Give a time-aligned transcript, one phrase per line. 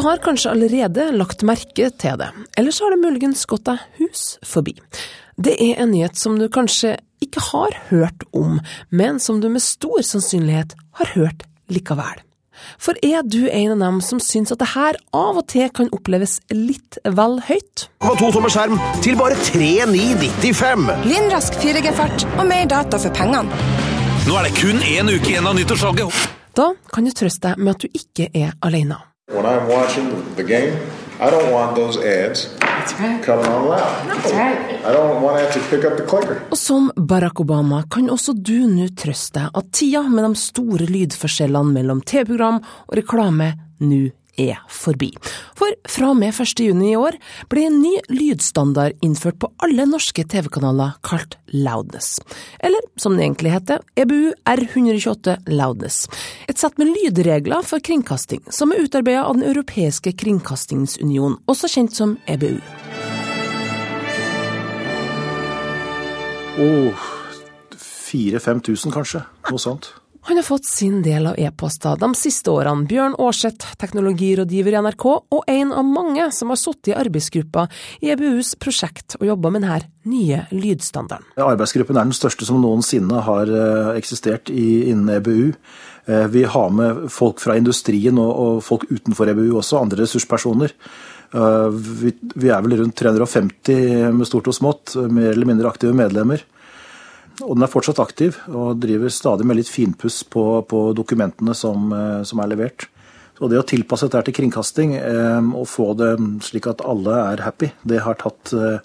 [0.00, 3.82] Du har kanskje allerede lagt merke til det, eller så har det muligens gått deg
[3.98, 4.72] hus forbi.
[5.36, 9.60] Det er en nyhet som du kanskje ikke har hørt om, men som du med
[9.60, 10.72] stor sannsynlighet
[11.02, 12.22] har hørt likevel.
[12.80, 15.92] For er du en av dem som syns at det her av og til kan
[15.92, 17.84] oppleves litt vel høyt?
[18.00, 20.88] Fra to tommer skjerm til bare 3995.
[21.12, 23.52] Lynrask 4G-fart og mer data for pengene.
[24.24, 26.24] Nå er det kun én uke igjen av nyttårssalget.
[26.56, 29.02] Da kan du trøste deg med at du ikke er alene.
[29.32, 30.74] When I'm watching the game,
[31.20, 32.48] I don't want those ads
[33.22, 34.10] coming on loud.
[34.84, 36.42] I don't want to have to pick up the clicker.
[36.50, 41.76] Og som Barack Obama kan også du nå trøste at tida med de store lydforskjellene
[41.78, 42.58] mellom TV-program
[42.88, 44.08] og reklame nå
[44.38, 45.10] er forbi.
[45.58, 46.62] For fra og med 1.
[46.64, 47.18] juni i år
[47.52, 52.18] ble en ny lydstandard innført på alle norske TV-kanaler kalt Loudness.
[52.60, 56.06] Eller som det egentlig heter, EBU R128 Loudness.
[56.48, 61.96] Et sett med lydregler for kringkasting som er utarbeidet av Den europeiske kringkastingsunion, også kjent
[61.96, 62.60] som EBU.
[66.60, 67.08] Oh,
[68.10, 69.94] 4000-5000 kanskje, noe sånt.
[70.22, 75.06] Han har fått sin del av e-poster de siste årene, Bjørn Aarseth, teknologirådgiver i NRK,
[75.32, 77.64] og en av mange som har sittet i arbeidsgruppa
[78.04, 81.30] i EBUs prosjekt og jobba med denne nye lydstandarden.
[81.40, 85.54] Arbeidsgruppen er den største som noensinne har eh, eksistert innen EBU.
[86.04, 90.76] Eh, Vi har med folk fra industrien og, folk utenfor EBU også, andre ressurspersoner.
[91.32, 91.80] Eh,
[92.36, 96.44] vi er vel rundt 350 med stort og smått, mer eller mindre aktive medlemmer.
[97.40, 101.90] Og den er fortsatt aktiv, og driver stadig med litt finpuss på, på dokumentene som,
[101.94, 102.88] eh, som er levert.
[103.40, 106.12] Og det å tilpasse dette til kringkasting eh, og få det
[106.44, 108.82] slik at alle er happy, det har tatt eh,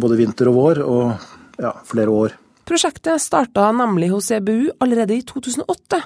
[0.00, 2.38] både vinter og vår og ja, flere år.
[2.68, 5.98] Prosjektet starta nemlig hos EBU allerede i 2008,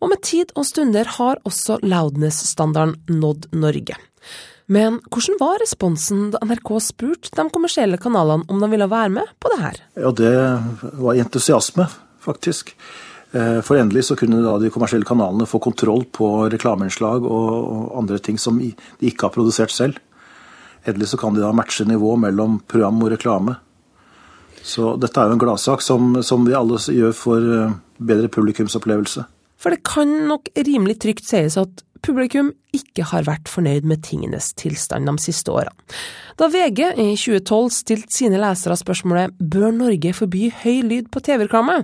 [0.00, 3.98] og med tid og stunder har også loudness-standarden nådd Norge.
[4.68, 9.30] Men hvordan var responsen da NRK spurte de kommersielle kanalene om de ville være med
[9.40, 9.78] på det her?
[9.96, 10.32] Ja, det
[11.00, 11.86] var entusiasme,
[12.20, 12.74] faktisk.
[13.32, 18.20] Eh, For endelig så kunne da de kommersielle kanalene få kontroll på reklameinnslag og andre
[18.20, 19.96] ting som de ikke har produsert selv.
[20.84, 23.56] Endelig så kan de da matche nivå mellom program og reklame.
[24.62, 29.24] Så dette er jo en gladsak som, som vi alle gjør for eh, bedre publikumsopplevelse.
[29.58, 34.50] For det kan nok rimelig trygt sies at publikum ikke har vært fornøyd med tingenes
[34.58, 35.72] tilstand de siste årene.
[36.38, 41.80] Da VG i 2012 stilte sine lesere spørsmålet «Bør Norge forby høy lyd på TV-reklame?»,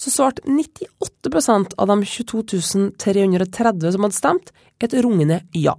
[0.00, 5.74] så svarte 98 av de 22 330 som hadde stemt, et rungende ja.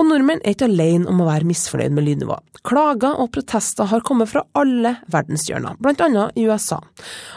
[0.00, 2.44] Og nordmenn er ikke alene om å være misfornøyd med lydnivået.
[2.64, 6.78] Klager og protester har kommet fra alle verdenshjørner, annet i USA.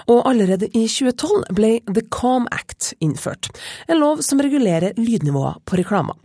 [0.08, 3.52] Og allerede i 2012 ble The Calm Act innført,
[3.88, 6.16] en lov som regulerer lydnivået på reklamer.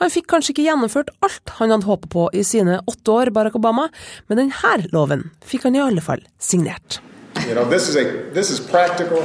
[0.00, 3.58] Han fikk kanskje ikke gjennomført alt han hadde håpet på i sine åtte år, Barack
[3.58, 3.86] Obama,
[4.26, 7.02] men denne loven fikk han i alle fall signert.
[7.46, 9.22] You know, this is a this is practical.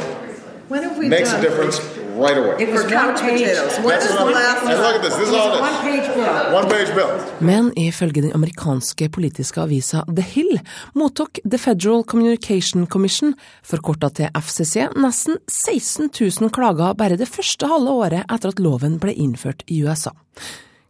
[0.70, 1.80] When have a difference
[2.22, 2.56] right away.
[2.64, 3.78] It was couch potatoes.
[3.88, 5.16] When was the last And look at this.
[5.16, 5.62] This is all this.
[5.62, 6.54] One page bill.
[6.60, 7.10] One page bill.
[7.40, 10.60] Men ifølge den amerikanske politiske avisa The Hill
[10.94, 16.10] mottok The Federal Communication Commission, forkorta til FCC, nesten 16
[16.42, 20.14] 000 klager bare det første halve året etter at loven ble innført i USA.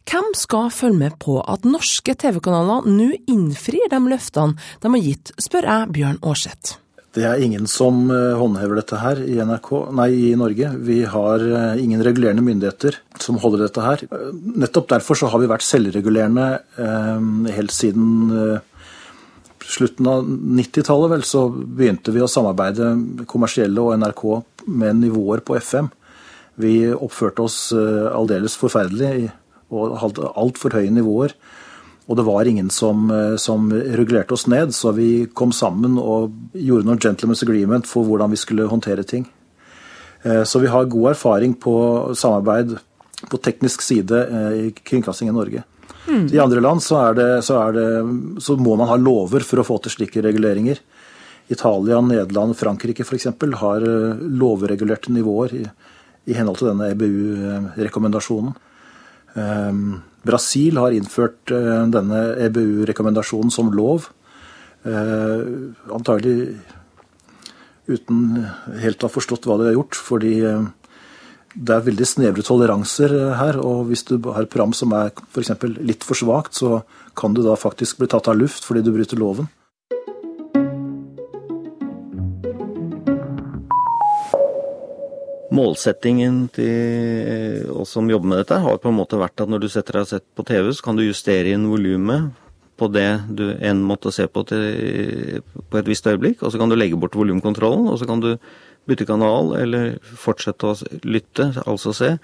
[0.03, 5.31] Hvem skal følge med på at norske TV-kanaler nå innfrir de løftene de har gitt,
[5.39, 6.82] spør jeg Bjørn Aarseth.
[7.13, 10.71] Det er ingen som eh, håndhever dette her i, NRK, nei, i Norge.
[10.81, 14.01] Vi har eh, ingen regulerende myndigheter som holder dette her.
[14.07, 14.31] Eh,
[14.63, 16.47] Nettopp derfor så har vi vært selvregulerende
[16.81, 18.87] eh, helt siden eh,
[19.61, 21.11] slutten av 90-tallet.
[21.13, 22.95] vel, Så begynte vi å samarbeide
[23.29, 24.25] kommersielle og NRK
[24.73, 25.91] med nivåer på FM.
[26.65, 29.29] Vi oppførte oss eh, aldeles forferdelig
[29.73, 31.37] og hadde altfor høye nivåer.
[32.07, 36.33] Og det var ingen som, eh, som regulerte oss ned, så vi kom sammen og
[36.53, 39.27] gjorde noen gentleman's agreement for hvordan vi skulle håndtere ting.
[40.23, 42.77] Eh, Så vi har god erfaring på samarbeid
[43.29, 45.63] på teknisk side eh, i kringkasting i Norge.
[46.07, 49.61] I andre land så, er det, så, er det, så må man ha lover for
[49.61, 50.77] å få til slike reguleringer.
[51.47, 53.27] Italia, Nederland, Frankrike f.eks.
[53.55, 53.79] har
[54.19, 55.63] lovregulerte nivåer i,
[56.27, 58.51] i henhold til denne EBU-rekommendasjonen.
[59.33, 64.07] Um, Brasil har innført eh, denne EBU-rekommendasjonen som lov.
[64.83, 66.53] Uh, antagelig
[67.87, 68.45] uten
[68.79, 70.67] helt å ha forstått hva de har gjort, fordi eh,
[71.53, 73.59] det er veldig snevre toleranser eh, her.
[73.61, 75.53] Og hvis du har et program som er f.eks.
[75.81, 76.81] litt for svakt, så
[77.19, 79.49] kan du da faktisk bli tatt av luft fordi du bryter loven.
[85.53, 89.69] Målsettingen til oss som jobber med dette, har på en måte vært at når du
[89.71, 92.31] setter deg og sett på TV, så kan du justere inn volumet
[92.79, 96.71] på det du enn måtte se på til, på et visst øyeblikk, og så kan
[96.71, 98.33] du legge bort volumkontrollen, og så kan du
[98.89, 100.73] bytte kanal eller fortsette å
[101.05, 102.15] lytte, altså se,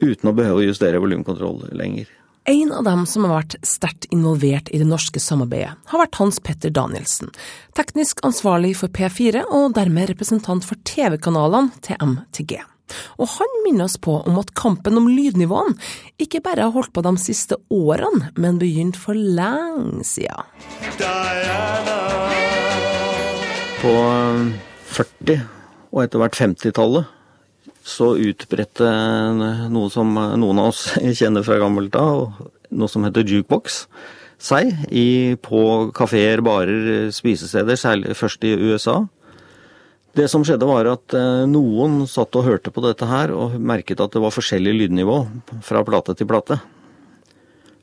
[0.00, 2.08] uten å behøve å justere volumkontroll lenger.
[2.48, 6.36] En av dem som har vært sterkt involvert i det norske samarbeidet, har vært Hans
[6.38, 7.32] Petter Danielsen,
[7.74, 12.60] teknisk ansvarlig for P4 og dermed representant for TV-kanalene til MTG.
[13.18, 15.74] Og han minner oss på om at kampen om lydnivåene
[16.22, 20.46] ikke bare har holdt på de siste årene, men begynt for lenge siden.
[23.82, 23.98] På
[24.94, 25.42] 40-
[25.90, 27.15] og etter hvert 50-tallet
[27.86, 28.88] så utbredte
[29.70, 30.88] noe som noen av oss
[31.20, 33.84] kjenner fra gammelt av, noe som heter jukebox,
[34.42, 35.60] seg i, på
[35.96, 39.04] kafeer, barer, spisesteder, særlig først i USA.
[40.16, 44.00] Det som skjedde var at eh, noen satt og hørte på dette her og merket
[44.00, 45.18] at det var forskjellig lydnivå
[45.64, 46.56] fra plate til plate.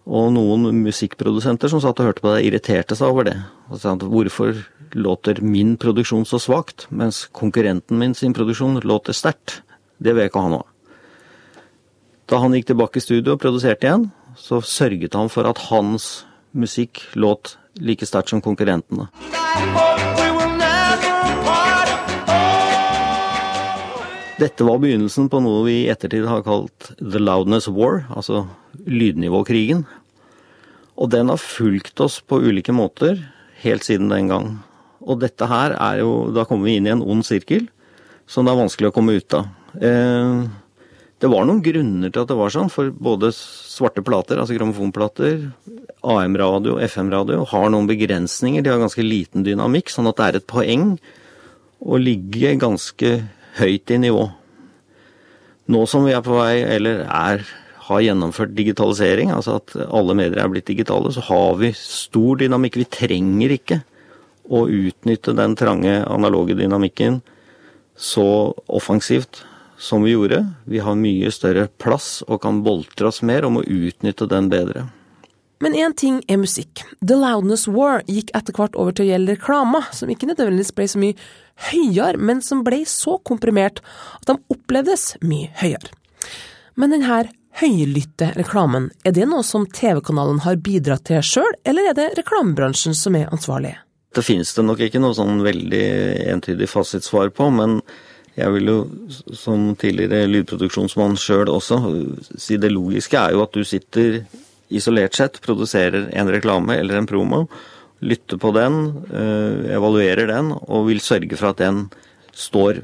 [0.03, 3.37] Og noen musikkprodusenter som satt og hørte på det, irriterte seg over det.
[3.69, 4.63] Og sa at hvorfor
[4.97, 9.61] låter min produksjon så svakt, mens konkurrenten min sin produksjon låter sterkt?
[10.03, 10.63] Det vil ikke han ha.
[12.27, 16.25] Da han gikk tilbake i studio og produserte igjen, så sørget han for at hans
[16.51, 19.07] musikk låt like sterkt som konkurrentene.
[24.41, 28.47] Dette var begynnelsen på noe vi i ettertid har kalt The Loudness War, altså
[28.83, 29.85] lydnivåkrigen.
[30.99, 33.21] Og den har fulgt oss på ulike måter
[33.63, 34.49] helt siden den gang.
[34.99, 37.69] Og dette her er jo Da kommer vi inn i en ond sirkel
[38.27, 39.47] som det er vanskelig å komme ut av.
[39.81, 40.43] Eh,
[41.23, 45.45] det var noen grunner til at det var sånn, for både svarte plater, altså grammofonplater,
[46.03, 48.59] AM-radio, FM-radio, har noen begrensninger.
[48.59, 50.89] De har ganske liten dynamikk, sånn at det er et poeng
[51.79, 53.13] å ligge ganske
[53.59, 54.25] høyt i nivå.
[55.71, 57.47] Nå som vi er på vei, eller er,
[57.87, 62.81] har gjennomført digitalisering, altså at alle medier er blitt digitale, så har vi stor dynamikk.
[62.83, 63.79] Vi trenger ikke
[64.51, 67.21] å utnytte den trange analoge dynamikken
[67.95, 69.45] så offensivt
[69.83, 70.45] som vi gjorde.
[70.65, 74.87] Vi har mye større plass og kan boltre oss mer og må utnytte den bedre.
[75.63, 76.81] Men én ting er musikk.
[76.99, 80.87] The Loudness War gikk etter hvert over til å gjelde reklamer, som ikke nødvendigvis ble
[80.91, 81.19] så mye
[81.69, 83.79] høyere, men som ble så komprimert
[84.19, 85.91] at de opplevdes mye høyere.
[86.79, 87.21] Men denne
[87.61, 92.95] høylytte reklamen, er det noe som TV-kanalen har bidratt til sjøl, eller er det reklamebransjen
[92.97, 93.75] som er ansvarlig?
[94.13, 95.85] Det finnes det nok ikke noe sånn veldig
[96.33, 97.79] entydig fasitsvar på, men
[98.33, 98.77] jeg vil jo
[99.37, 101.77] som tidligere lydproduksjonsmann sjøl også
[102.41, 104.23] si det logiske er jo at du sitter
[104.73, 107.43] isolert sett, produserer en reklame eller en promo,
[108.03, 108.79] lytter på den,
[109.13, 111.85] eh, evaluerer den og vil sørge for at den
[112.33, 112.81] står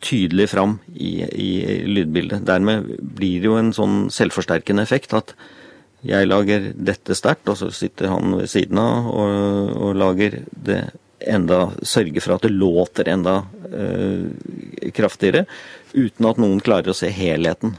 [0.00, 1.50] tydelig fram i, i
[1.86, 2.44] lydbildet.
[2.48, 5.34] Dermed blir det jo en sånn selvforsterkende effekt at
[6.02, 10.80] jeg lager dette sterkt, og så sitter han ved siden av og, og lager det
[11.28, 15.46] enda sørge for at det låter enda eh, kraftigere,
[15.92, 17.76] uten at noen klarer å se helheten.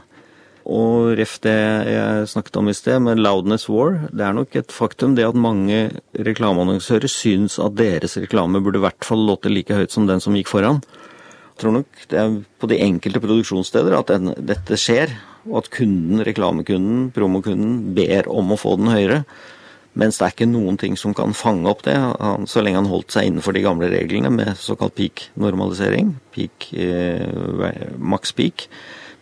[0.62, 1.56] Og ref det
[1.90, 3.96] jeg snakket om i sted, med loudness war.
[4.14, 8.84] Det er nok et faktum det at mange reklameannonsører syns at deres reklame burde i
[8.84, 10.78] hvert fall låte like høyt som den som gikk foran.
[11.52, 15.16] Jeg tror nok det er på de enkelte produksjonssteder at den, dette skjer,
[15.50, 19.22] og at kunden, reklamekunden, promokunden, ber om å få den høyere.
[19.98, 21.96] Mens det er ikke noen ting som kan fange opp det,
[22.48, 26.14] så lenge han holdt seg innenfor de gamle reglene med såkalt peak-normalisering.
[26.32, 28.68] Peak, eh, maks peak.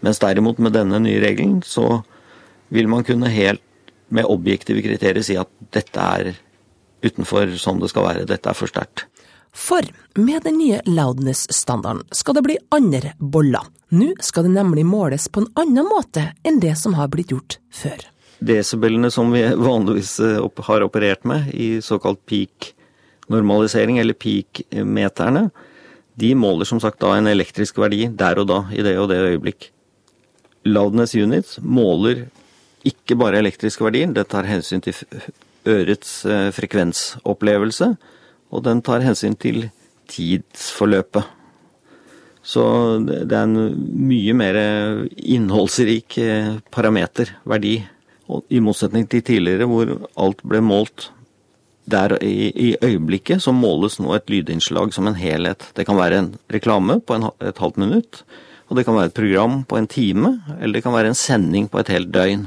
[0.01, 2.05] Mens derimot med denne nye regelen så
[2.71, 3.65] vil man kunne helt
[4.11, 6.33] med objektive kriterier si at dette er
[7.03, 9.07] utenfor sånn det skal være, dette er for sterkt.
[9.51, 9.83] For
[10.15, 13.67] med den nye loudness-standarden skal det bli andre boller.
[13.91, 17.59] Nå skal det nemlig måles på en annen måte enn det som har blitt gjort
[17.75, 17.99] før.
[18.41, 25.51] Desibelene som vi vanligvis eh, har operert med i såkalt peak-normalisering, eller peak-meterne,
[26.21, 29.21] de måler som sagt da en elektrisk verdi der og da, i det og det
[29.31, 29.71] øyeblikk.
[30.69, 32.27] Loudness units måler
[32.85, 34.97] ikke bare elektriske verdier, det tar hensyn til
[35.69, 37.93] ørets eh, frekvensopplevelse,
[38.51, 39.69] og den tar hensyn til
[40.11, 41.37] tidsforløpet.
[42.41, 42.65] Så
[43.05, 43.77] det er en
[44.09, 44.57] mye mer
[45.13, 47.83] innholdsrik eh, parameter, verdi,
[48.49, 51.11] i motsetning til tidligere hvor alt ble målt
[51.91, 55.65] der i, i øyeblikket, så måles nå et lydinnslag som en helhet.
[55.75, 58.23] Det kan være en reklame på en, et halvt minutt,
[58.71, 61.67] og det kan være et program på en time, eller det kan være en sending
[61.71, 62.47] på et helt døgn.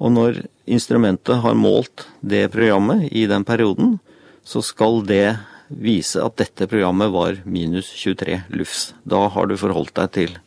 [0.00, 3.98] Og når instrumentet har målt det programmet i den perioden,
[4.46, 8.92] så skal det vise at dette programmet var minus 23 lufs.
[9.04, 10.38] Da har du forholdt deg til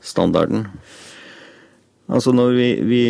[0.00, 0.68] standarden.
[2.10, 3.04] Altså når vi, vi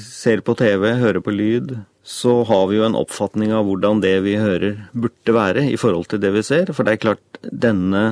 [0.00, 4.16] ser på TV, hører på lyd, så har vi jo en oppfatning av hvordan det
[4.24, 6.72] vi hører burde være i forhold til det vi ser.
[6.74, 8.02] For det er klart, denne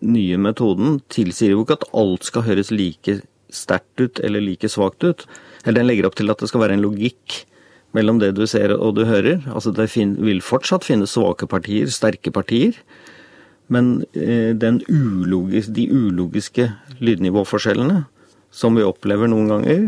[0.00, 3.18] nye metoden tilsier jo ikke at alt skal høres like
[3.50, 5.26] sterkt ut eller like svakt ut.
[5.64, 7.42] Eller den legger opp til at det skal være en logikk
[7.98, 9.42] mellom det du ser og du hører.
[9.50, 9.90] Altså det
[10.22, 12.78] vil fortsatt finnes svake partier, sterke partier.
[13.70, 14.54] Men eh,
[14.88, 16.70] ulogis, de ulogiske
[17.02, 18.04] lydnivåforskjellene
[18.50, 19.86] som vi opplever noen ganger,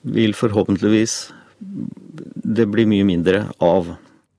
[0.00, 1.16] vil forhåpentligvis
[1.60, 3.92] det bli mye mindre av.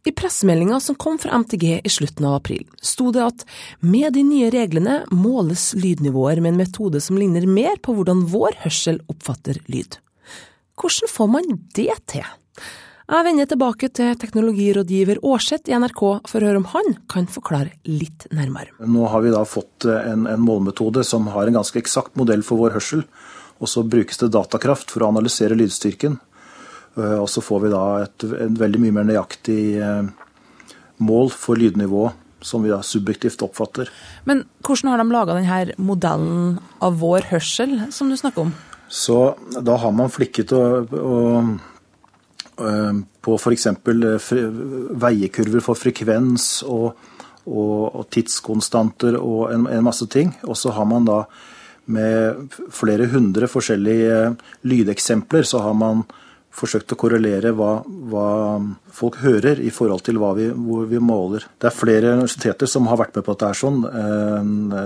[0.04, 3.44] I pressemeldinga som kom fra MTG i slutten av april, sto det at
[3.86, 8.58] med de nye reglene måles lydnivåer med en metode som ligner mer på hvordan vår
[8.64, 10.00] hørsel oppfatter lyd.
[10.82, 12.26] Hvordan får man det til?
[13.12, 17.76] Jeg vender tilbake til teknologirådgiver Aarseth i NRK for å høre om han kan forklare
[17.86, 18.72] litt nærmere.
[18.88, 22.64] Nå har vi da fått en, en målmetode som har en ganske eksakt modell for
[22.64, 23.04] vår hørsel.
[23.62, 26.18] Og så brukes det datakraft for å analysere lydstyrken.
[26.98, 30.10] Eh, og så får vi da et, et veldig mye mer nøyaktig eh,
[31.02, 33.90] mål for lydnivået som vi da subjektivt oppfatter.
[34.26, 38.54] Men hvordan har de laga denne modellen av vår hørsel, som du snakker om?
[38.92, 41.52] Så da har man flikket og, og,
[42.60, 43.68] eh, på f.eks.
[45.06, 46.98] veiekurver for frekvens og,
[47.46, 50.34] og, og tidskonstanter og en, en, masse ting.
[50.44, 51.24] Og så har man da
[51.92, 54.36] med flere hundre forskjellige
[54.68, 56.06] lydeksempler, så har man
[56.52, 57.80] forsøkt å korrelere hva,
[58.12, 58.28] hva,
[58.92, 61.46] folk hører i forhold til vi, hvor vi måler.
[61.62, 63.52] Det er flere universiteter som har vært med på dette.
[63.52, 63.80] her sånn.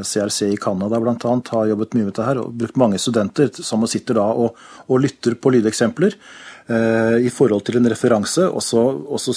[0.05, 1.15] CRC eh, i Canada bl.a.
[1.49, 5.01] har jobbet mye med dette her, og brukt mange studenter som sitter da og, og
[5.01, 6.13] lytter på lydeksempler
[6.69, 9.33] eh, i forhold til en referanse, og så, og så,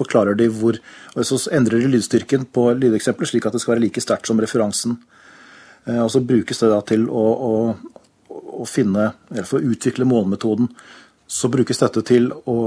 [0.00, 3.82] forklarer de hvor og Så endrer de lydstyrken på lydeksempler slik at det skal være
[3.88, 5.00] like sterkt som referansen.
[5.86, 10.08] Eh, og så brukes det da til å, å, å finne, eller for å utvikle
[10.08, 10.70] målmetoden.
[11.30, 12.58] Så brukes dette til å,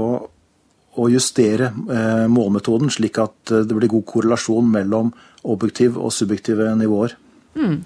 [0.94, 5.12] å justere eh, målmetoden, slik at eh, det blir god korrelasjon mellom
[5.44, 7.18] objektiv og subjektive nivåer.
[7.54, 7.84] Mm.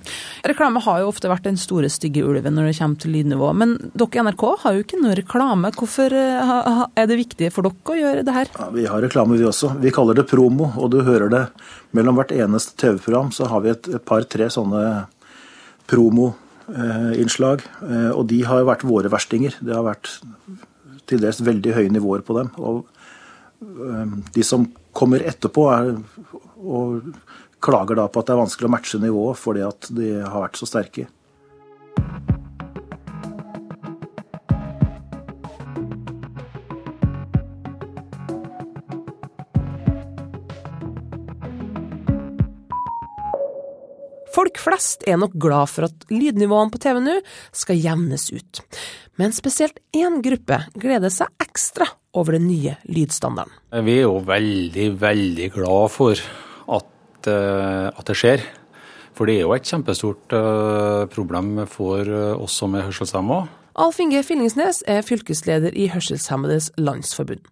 [0.48, 3.50] Reklame har jo ofte vært den store, stygge ulven når det kommer til lydnivå.
[3.52, 5.72] Men dere i NRK har jo ikke noe reklame.
[5.76, 8.48] Hvorfor er det viktig for dere å gjøre det her?
[8.54, 9.74] Ja, vi har reklame, vi også.
[9.82, 11.42] Vi kaller det promo, og du hører det
[11.92, 13.28] mellom hvert eneste TV-program.
[13.36, 14.86] Så har vi et, et par-tre sånne
[15.88, 17.64] promoinnslag.
[17.82, 19.56] Eh, og de har vært våre verstinger.
[19.60, 20.12] Det har vært
[21.08, 22.52] til dels veldig høye nivåer på dem.
[22.60, 22.84] Og
[23.64, 24.68] eh, de som
[24.98, 25.94] kommer etterpå er,
[26.58, 27.12] og
[27.64, 30.60] klager da på at det er vanskelig å matche nivået fordi at de har vært
[30.60, 31.08] så sterke.
[44.38, 47.16] Folk flest er nok glad for at lydnivåene på TV nå
[47.50, 48.60] skal jevnes ut.
[49.18, 53.50] Men spesielt én gruppe gleder seg ekstra over den nye lydstandarden.
[53.82, 56.22] Vi er jo veldig, veldig glad for
[56.78, 58.46] at, eh, at det skjer.
[59.18, 62.06] For det er jo et kjempestort eh, problem for
[62.38, 63.42] oss som er hørselshemma.
[63.78, 67.44] Alf Inge Fillingsnes er fylkesleder i Hørselshemmedes Landsforbund.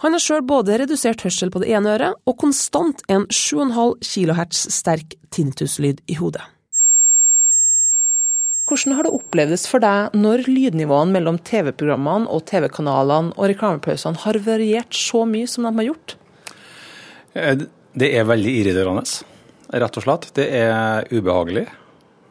[0.00, 4.62] Han har sjøl både redusert hørsel på det ene øret, og konstant en 7,5 kHz
[4.72, 6.46] sterk tinnituslyd i hodet.
[8.66, 14.40] Hvordan har det opplevdes for deg når lydnivåene mellom TV-programmene og TV-kanalene og reklamepausene har
[14.48, 16.16] variert så mye som de har gjort?
[17.36, 19.04] Eh, det er veldig irriterende,
[19.76, 20.32] rett og slett.
[20.40, 21.68] Det er ubehagelig.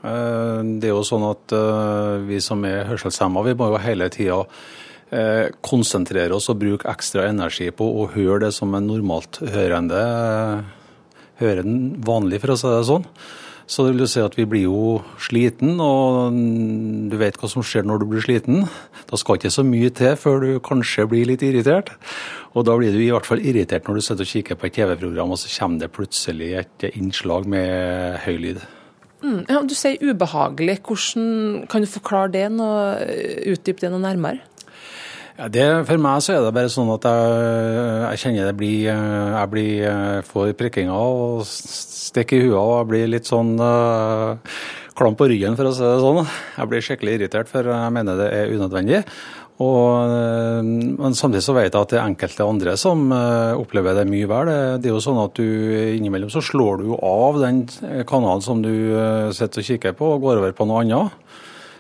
[0.05, 4.09] Eh, det er jo sånn at eh, vi som er hørselshemma, vi må jo hele
[4.13, 4.43] tida
[5.09, 10.03] eh, konsentrere oss og bruke ekstra energi på å høre det som en normalt hørende
[11.41, 13.09] hører den vanlig, for å si det sånn.
[13.65, 16.35] Så det vil si at vi blir jo sliten, og
[17.09, 18.67] du vet hva som skjer når du blir sliten.
[19.09, 21.89] Da skal ikke så mye til før du kanskje blir litt irritert.
[22.53, 24.77] Og da blir du i hvert fall irritert når du sitter og kikker på et
[24.77, 28.62] TV-program, og så kommer det plutselig et innslag med høy lyd.
[29.25, 30.79] Mm, ja, du sier ubehagelig.
[30.86, 33.00] Hvordan Kan du forklare det, noe,
[33.50, 34.44] utdype det noe nærmere?
[35.36, 38.86] Ja, det, for meg så er det bare sånn at jeg, jeg kjenner det blir
[38.88, 44.38] Jeg blir får prikkinger og stikker i huet og jeg blir litt sånn uh,
[44.96, 46.22] klam på ryggen, for å si det sånn.
[46.55, 49.01] Jeg blir skikkelig irritert, for jeg mener det er unødvendig.
[49.55, 50.63] Og, eh,
[51.00, 54.27] men samtidig så vet jeg at det er enkelte andre som eh, opplever det mye
[54.27, 54.51] vel.
[54.83, 55.45] Det er jo sånn at du
[55.95, 57.63] innimellom så slår du av den
[58.09, 61.24] kanalen som du eh, sitter og kikker på, og går over på noe annet.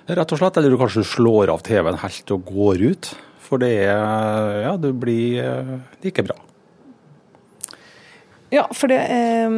[0.07, 0.61] Rett og slett.
[0.61, 3.13] Eller du kanskje slår av TV-en helt og går ut.
[3.45, 5.43] For det er Ja, det blir
[6.05, 6.39] ikke bra.
[8.55, 9.51] Ja, for det, eh,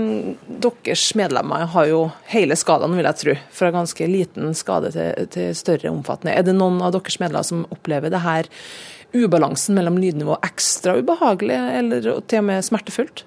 [0.63, 1.99] deres medlemmer har jo
[2.31, 3.35] hele skalaen, vil jeg tro.
[3.53, 6.33] Fra ganske liten skade til, til større omfattende.
[6.33, 8.49] Er det noen av deres medlemmer som opplever det her
[9.13, 13.23] ubalansen mellom lydnivå ekstra ubehagelig, eller til og med smertefullt?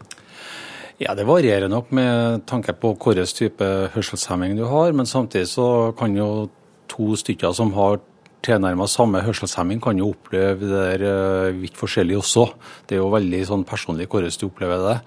[1.00, 4.92] Ja, Det varierer nok med tanke på hvilken type hørselshemming du har.
[4.92, 6.50] Men samtidig så kan jo
[6.88, 8.00] to stykker som har
[8.42, 12.48] tilnærmet samme hørselshemming, kan jo oppleve det der eh, vidt forskjellig også.
[12.88, 14.98] Det er jo veldig sånn personlig hvordan du opplever det.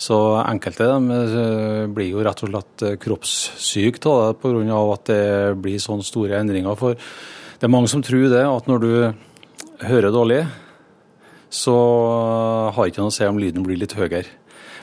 [0.00, 4.80] Så enkelte de eh, blir jo rett og slett eh, kroppssyke av det pga.
[4.96, 5.24] at det
[5.62, 6.74] blir sånne store endringer.
[6.78, 8.92] For det er mange som tror det, at når du
[9.84, 10.42] hører dårlig,
[11.54, 11.74] så
[12.74, 14.26] har ikke noe å si om lyden blir litt høyere.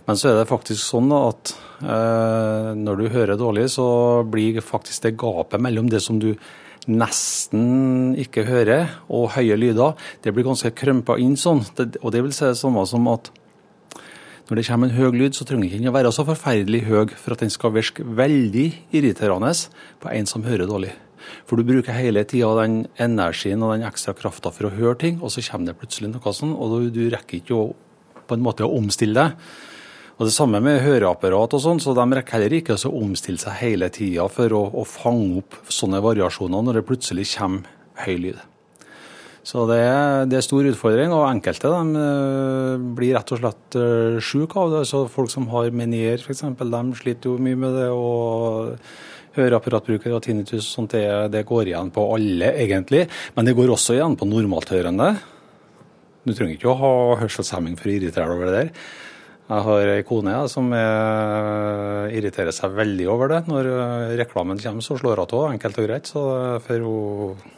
[0.07, 1.53] Men så er det faktisk sånn at
[1.83, 6.31] eh, når du hører dårlig, så blir faktisk det gapet mellom det som du
[6.89, 11.61] nesten ikke hører, og høye lyder, det blir ganske krømpa inn sånn.
[11.77, 13.29] Det, og det vil si det samme som at
[14.51, 17.13] når det kommer en høy lyd, så trenger den ikke å være så forferdelig høy
[17.15, 19.53] for at den skal virke veldig irriterende
[20.03, 20.89] på en som hører dårlig.
[21.47, 25.21] For du bruker hele tida den energien og den ekstra krafta for å høre ting,
[25.23, 27.69] og så kommer det plutselig noe sånn, og du, rekker ikke å,
[28.27, 29.39] på en måte å omstille deg.
[30.19, 33.55] Og Det samme med høreapparat, og sånn, så de rekker heller ikke å omstille seg
[33.61, 37.71] hele tida for å, å, fange opp sånne variasjoner når det plutselig kommer
[38.03, 38.43] høy lyd.
[39.41, 43.77] Så det er, det er stor utfordring, og enkelte de, eh, blir rett og slett
[43.79, 44.83] uh, syke av det.
[44.89, 47.89] Så Folk som har menier f.eks., de sliter jo mye med det.
[47.89, 48.77] og
[49.31, 53.05] Høreapparatbrukere og tinnitus og sånt, det, det går igjen på alle, egentlig.
[53.33, 55.13] Men det går også igjen på normalthørende.
[56.27, 56.91] Du trenger ikke å ha
[57.23, 58.83] hørselshemming for å irritere deg over det der.
[59.51, 63.41] Jeg har ei kone ja, som er, irriterer seg veldig over det.
[63.51, 66.11] Når eh, reklamen kommer, så slår hun av, enkelt og greit.
[66.11, 66.21] Så,
[66.67, 67.57] for hun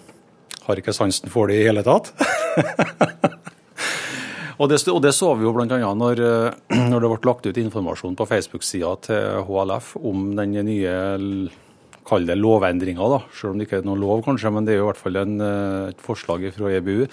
[0.68, 2.12] har ikke sansen for det i hele tatt.
[4.60, 5.68] og, det, og det så vi jo bl.a.
[5.80, 6.24] Når,
[6.92, 10.98] når det ble lagt ut informasjon på Facebook-sida til HLF om den nye
[12.04, 13.24] kall det lovendringa, da.
[13.36, 15.20] Selv om det ikke er noen lov, kanskje, men det er jo i hvert fall
[15.22, 15.38] en,
[15.90, 17.06] et forslag fra EBU.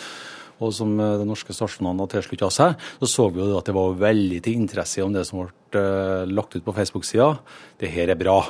[0.61, 4.01] Og som de norske stasjonene har tilslutta seg, så så vi jo at det var
[4.01, 5.85] veldig til interesse om det som ble
[6.29, 7.33] lagt ut på Facebook-sida.
[7.81, 8.43] Det her er bra.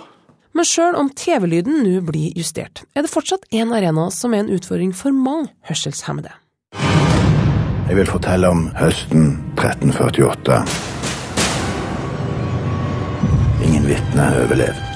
[0.50, 4.52] Men sjøl om TV-lyden nå blir justert, er det fortsatt en arena som er en
[4.56, 6.32] utfordring for mange hørselshemmede.
[7.90, 10.60] Jeg vil fortelle om høsten 1348.
[13.66, 14.90] Ingen vitner overlevde.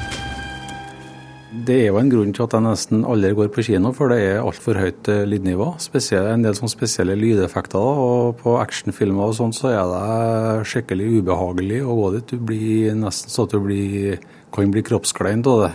[1.65, 4.19] Det er jo en grunn til at jeg nesten aldri går på kino, for det
[4.21, 5.69] er altfor høyt eh, lydnivå.
[5.81, 8.01] Spesielt, en del sånne spesielle lydeffekter.
[8.05, 12.35] Og på actionfilmer og sånt så er det skikkelig ubehagelig å gå dit.
[12.35, 14.19] Du blir nesten så at du blir
[14.55, 15.73] kan bli kroppskleint av det.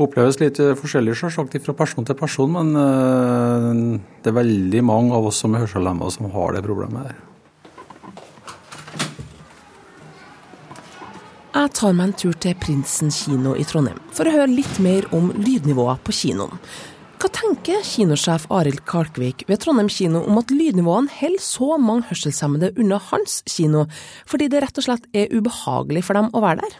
[0.00, 5.16] Oppleves litt eh, forskjellig selvsagt fra person til person, men eh, det er veldig mange
[5.16, 7.20] av oss som er hørselshemmede som har det problemet her.
[11.52, 15.04] Jeg tar meg en tur til Prinsen kino i Trondheim for å høre litt mer
[15.12, 16.56] om lydnivået på kinoen.
[17.22, 22.72] Hva tenker kinosjef Arild Kalkvik ved Trondheim kino om at lydnivåene holder så mange hørselshemmede
[22.82, 23.84] unna hans kino,
[24.26, 26.72] fordi det rett og slett er ubehagelig for dem å være der?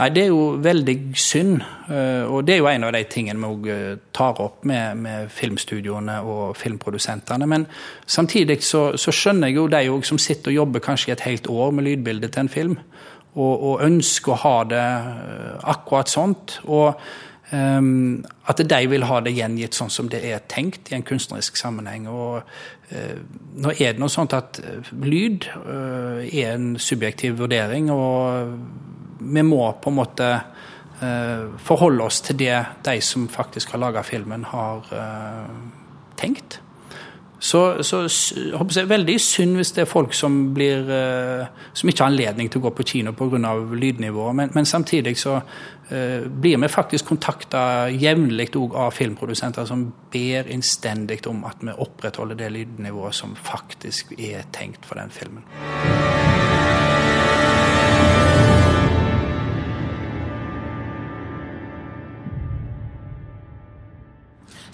[0.00, 1.62] Nei, Det er jo veldig synd.
[1.86, 5.28] Eh, og det er jo en av de tingene vi eh, tar opp med, med,
[5.30, 7.46] filmstudioene og filmprodusentene.
[7.46, 7.68] Men
[8.04, 11.70] samtidig så, så skjønner jeg jo de som sitter og jobber kanskje et helt år
[11.70, 12.74] med lydbildet til en film,
[13.36, 16.58] og, og ønsker å ha det eh, akkurat sånt.
[16.66, 16.98] og
[17.52, 22.08] at de vil ha det gjengitt sånn som det er tenkt i en kunstnerisk sammenheng.
[22.08, 23.18] og uh,
[23.60, 24.60] Nå er det noe sånt at
[25.04, 27.90] lyd uh, er en subjektiv vurdering.
[27.92, 28.56] og
[29.24, 30.30] vi må på en måte
[31.66, 34.86] forholde oss til det de som faktisk har laga filmen, har
[36.16, 36.60] tenkt.
[37.44, 37.98] Så, så
[38.56, 42.48] håper jeg, veldig synd hvis det er folk som, blir, uh, som ikke har anledning
[42.48, 43.52] til å gå på kino pga.
[43.74, 44.36] lydnivået.
[44.40, 45.40] Men, men, samtidig så
[45.84, 52.48] blir vi faktisk kontakta jevnlig av filmprodusenter som ber innstendig om at vi opprettholder det
[52.54, 55.44] lydnivået som faktisk er tenkt for den filmen.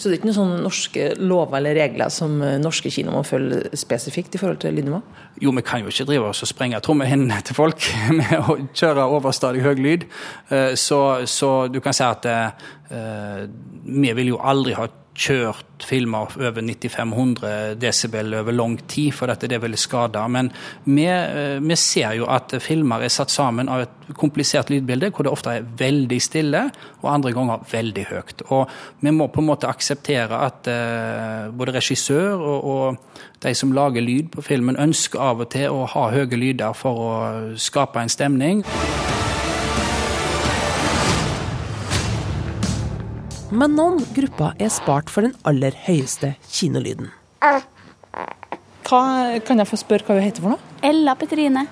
[0.01, 3.21] Så det er ikke noen sånne norske lover eller regler som eh, norske kino må
[3.27, 5.01] følge spesifikt i forhold til lydnivå?
[5.45, 7.85] Jo, vi kan jo ikke drive oss og sprenge trommehinnene til folk
[8.21, 10.07] med å kjøre overstadig høy lyd.
[10.49, 13.45] Eh, så, så, du kan si at uh,
[13.85, 19.49] vi vil jo aldri ha kjørt filmer over 9500 desibel over lang tid, for dette
[19.51, 20.23] det ville skade.
[20.29, 20.51] Men
[20.85, 25.27] vi, eh, vi, ser jo at filmer er satt sammen av et komplisert lydbilde, hvor
[25.27, 26.63] det ofte er veldig stille,
[27.03, 28.45] og andre ganger veldig høyt.
[28.51, 28.71] Og
[29.01, 34.05] vi må på en måte akseptere at uh, både regissør og, og, de som lager
[34.05, 37.11] lyd på filmen, ønsker av og til å ha høye lyder for å
[37.57, 38.65] skape en stemning.
[43.51, 47.09] Men noen grupper er spart for den aller høyeste kinolyden.
[47.43, 49.01] Hva,
[49.43, 50.77] kan jeg få spørre hva hun heter for noe?
[50.87, 51.65] Ella Petrine.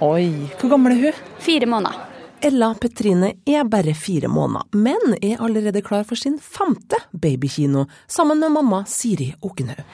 [0.00, 1.20] Oi, hvor gammel er hun?
[1.44, 2.06] Fire måneder.
[2.40, 8.40] Ella Petrine er bare fire måneder, men er allerede klar for sin femte babykino, sammen
[8.40, 9.84] med mamma Siri Okenhaug.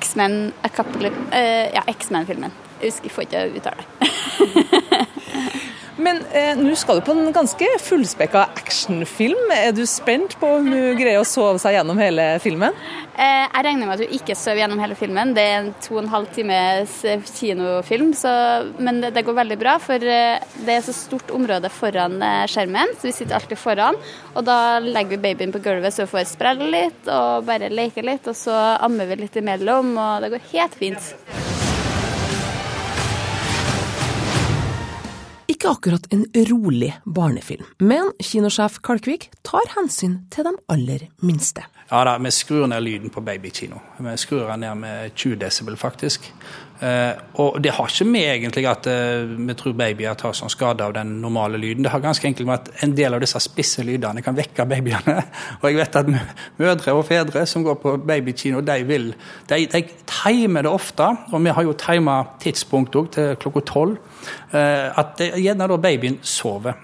[0.00, 2.56] X-Men uh, ja, X-Men-filmen.
[2.80, 4.79] Jeg husker, får ikke uttale det.
[6.00, 9.50] Men eh, nå skal du på en ganske fullspekka actionfilm.
[9.52, 12.76] Er du spent på om hun greier å sove seg gjennom hele filmen?
[13.20, 15.34] Eh, jeg regner med at hun ikke sover gjennom hele filmen.
[15.36, 18.32] Det er en to og en halv times eh, kinofilm, så,
[18.80, 19.76] men det, det, går veldig bra.
[19.82, 24.00] For eh, det er så stort område foran eh, skjermen, så vi sitter alltid foran.
[24.32, 28.04] Og da legger vi babyen på gulvet så hun får sprelle litt og bare leke
[28.06, 28.24] litt.
[28.30, 31.14] Og så ammer vi litt imellom, og det går helt fint.
[35.60, 41.66] Ikke akkurat en rolig barnefilm, men kinosjef Kalkvik tar hensyn til de aller minste.
[41.90, 43.80] Ja da, vi skrur ned lyden på babykino.
[43.98, 46.30] Vi skrur den ned med 20 desibel, faktisk.
[46.80, 47.12] Uh,
[47.42, 50.94] og det har ikke med egentlig at uh, vi tror babyer tar sånn skade av
[50.96, 51.84] den normale lyden.
[51.84, 55.16] Det har ganske enkelt med at en del av disse spisse lydene kan vekke babyene.
[55.60, 56.08] og jeg vet at
[56.56, 59.10] mødre og fedre som går på babykino, de vil
[59.50, 63.98] De, de timer det ofte, og vi har jo tima tidspunkt òg til klokka tolv,
[64.54, 66.80] uh, at det, gjerne da babyen sover.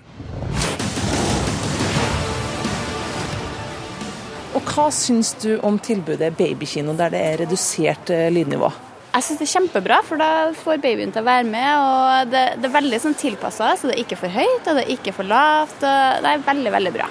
[4.56, 8.86] Og hva syns du om tilbudet babykino der det er redusert lydnivå?
[9.16, 11.68] Jeg syns det er kjempebra, for da får babyen til å være med.
[11.81, 14.83] og Det, det er veldig sånn tilpassa, så det er ikke for høyt og det
[14.83, 15.79] er ikke for lavt.
[15.81, 17.07] og Det er veldig, veldig bra.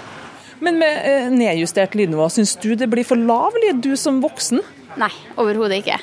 [0.62, 4.62] Men med eh, nedjustert lydnivå, syns du det blir for lav lyd, du som voksen?
[5.02, 5.10] Nei,
[5.41, 5.98] overhodet ikke.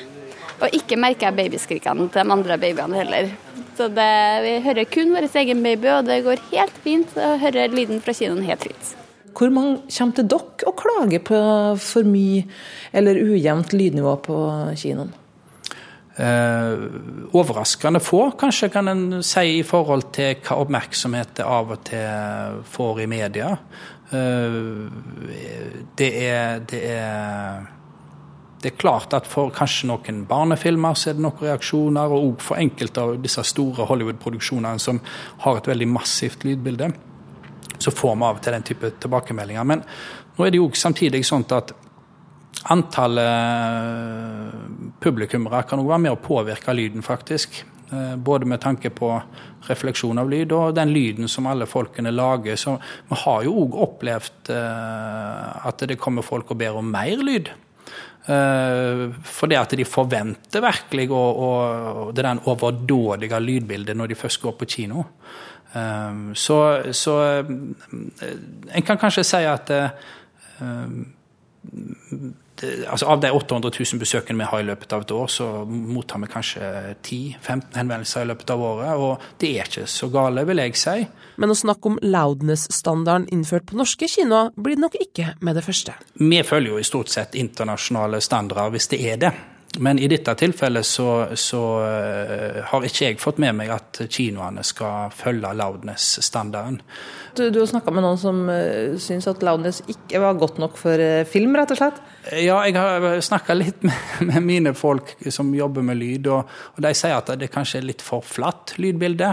[0.59, 3.31] Og ikke merker jeg babyskrikene til de andre babyene heller.
[3.79, 4.11] Så det,
[4.43, 8.11] Vi hører kun vår egen baby, og det går helt fint å høre lyden fra
[8.19, 8.93] kinoen helt fint.
[9.33, 11.43] Hvor mange kommer til dere og klager på
[11.79, 12.43] for mye
[12.91, 14.39] eller ujevnt lydnivå på
[14.75, 15.15] kinoen?
[16.13, 16.73] Eh,
[17.33, 22.59] overraskende få, kanskje kan en si, i forhold til hva oppmerksomhet det av og til
[22.69, 23.47] får i media.
[24.13, 24.59] Eh,
[25.97, 27.71] det er, det er
[28.63, 32.43] det er klart at for kanskje noen barnefilmer så er det noen reaksjoner, og òg
[32.45, 35.01] for enkelte av disse store Hollywood-produksjonene som
[35.43, 36.87] har et veldig massivt lydbilde,
[37.75, 39.67] så får vi av og til den type tilbakemeldinger.
[39.67, 39.83] Men
[40.37, 41.75] nå er det jo samtidig sånn at
[42.71, 44.42] Antallet
[45.03, 47.63] publikummere kan òg være med å påvirke lyden, faktisk.
[47.93, 49.09] Eh, både med tanke på
[49.67, 52.57] refleksjon av lyd og den lyden som alle folkene lager.
[52.59, 52.77] Så
[53.09, 57.53] vi har jo òg opplevd eh, at det kommer folk og ber om mer lyd.
[58.23, 64.53] For det at de forventer virkelig og det den overdådige lydbildet når de først går
[64.61, 65.03] på kino.
[66.31, 66.59] Så,
[66.95, 69.73] så en kan kanskje si at
[72.61, 76.21] altså Av de 800 000 besøkene vi har i løpet av et år, så mottar
[76.21, 76.67] vi kanskje
[77.01, 78.91] 10-15 henvendelser i løpet av året.
[78.97, 80.97] Og det er ikke så gale, vil jeg si.
[81.41, 85.65] Men å snakke om loudness-standarden innført på norske kinoer blir det nok ikke med det
[85.65, 85.97] første.
[86.19, 89.33] Vi følger jo i stort sett internasjonale standarder hvis det er det.
[89.81, 91.07] Men i dette tilfellet så,
[91.39, 96.77] så uh, har ikke jeg fått med meg at kinoene skal følge loudness-standarden.
[97.33, 100.77] Du, du har snakka med noen som uh, syns at loudness ikke var godt nok
[100.77, 102.01] for uh, film, rett og slett?
[102.37, 103.97] Ja, jeg har snakka litt med,
[104.29, 107.87] med, mine folk som jobber med lyd, og, og, de sier at det kanskje er
[107.89, 109.31] litt for flatt lydbilde.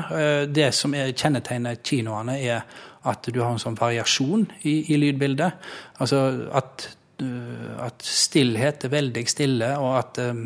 [0.49, 2.65] Det som er kjennetegner kinoene, er
[3.11, 5.71] at du har en sånn variasjon i, i lydbildet.
[6.01, 6.25] Altså
[6.57, 10.45] at Eh, at stillhet er veldig stille, og at eh,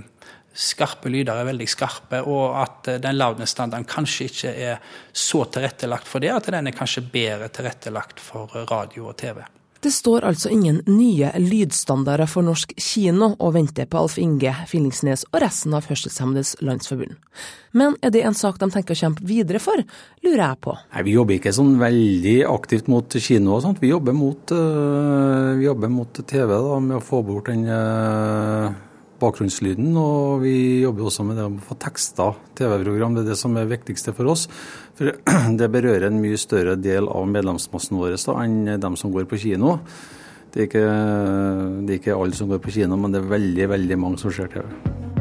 [0.54, 6.08] skarpe lyder er veldig skarpe, og at eh, den loudness-standarden kanskje ikke er så tilrettelagt
[6.10, 9.42] for det, at den er kanskje bedre tilrettelagt for radio og TV.
[9.84, 15.26] Det står altså ingen nye lydstandarder for norsk kino og venter på Alf Inge Fillingsnes
[15.28, 17.18] og resten av Hørselshemmedes Landsforbund.
[17.76, 19.82] Men er det en sak de tenker å kjempe videre for,
[20.24, 20.78] lurer jeg på.
[20.94, 23.84] Nei, Vi jobber ikke sånn veldig aktivt mot kino og sånt.
[23.84, 28.72] Vi jobber mot, øh, vi jobber mot TV da, med å få bort den uh
[29.24, 29.90] bakgrunnslyden.
[29.98, 33.16] Og vi jobber også med det å få teksta TV-program.
[33.16, 34.46] Det er det som er viktigste for oss.
[34.98, 35.10] For
[35.60, 39.40] det berører en mye større del av medlemsmassen vår da, enn dem som går på
[39.48, 39.78] kino.
[40.54, 40.84] Det er, ikke,
[41.82, 44.30] det er ikke alle som går på kino, men det er veldig, veldig mange som
[44.34, 45.13] ser TV.